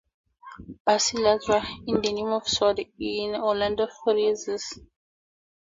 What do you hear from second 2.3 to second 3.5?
a sword in